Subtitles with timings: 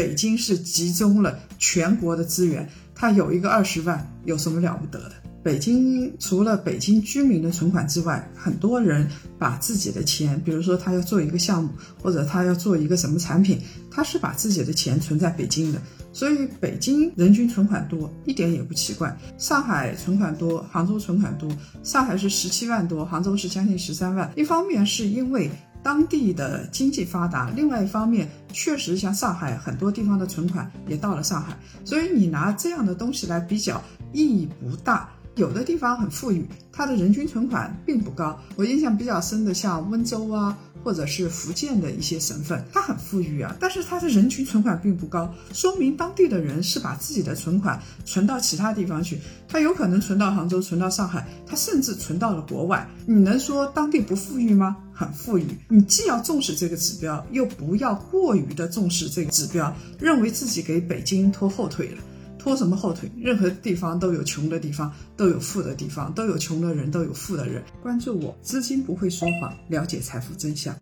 [0.00, 5.12] 北京是集中了全国的资源，它有一个二十万，有什么了不得的？
[5.42, 9.06] 北京除了北京居民的存款之外，很多人
[9.38, 11.68] 把自己的钱，比如说他要做一个项目，
[12.02, 13.60] 或者他要做一个什么产品，
[13.90, 15.78] 他是把自己的钱存在北京的。
[16.14, 19.14] 所以北京人均存款多一点也不奇怪。
[19.36, 21.46] 上海存款多，杭州存款多，
[21.82, 24.32] 上海是十七万多，杭州是将近十三万。
[24.34, 25.50] 一方面是因为
[25.82, 33.82] 当地的经济发达，另外一方面确实像上海很多地方的存款也到了上海，所以你拿这样的东西来比较
[34.12, 35.08] 意义不大。
[35.36, 38.38] 有的地方很富裕，它的人均存款并不高。
[38.56, 49.18] 我印象比较深的，像温州啊，或者是福建的一些省份，它很富裕啊，但是它的人均存款并不高，说明当地的人是把自己的存款存到其他地方去。
[49.48, 52.88] 他有可能存到杭州，存到上海，他甚至存到了国外。
[53.06, 54.76] 你能说当地不富裕吗？
[54.92, 55.44] 很富裕。
[55.68, 61.98] 你既要重视这个指标，又不要过于的重视这个指标，认为自己给北京拖后腿了。
[62.40, 63.10] 拖什么后腿？
[63.18, 67.62] 任何地方都有穷的地方，都有富的地方，都有穷的人，都有富的人。
[67.82, 70.74] 关注我，资金不会说谎，了解财富真相。